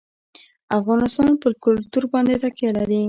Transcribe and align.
افغانستان 0.79 1.31
په 1.41 1.47
کلتور 1.63 2.03
باندې 2.13 2.33
تکیه 2.43 2.69
لري. 2.77 2.99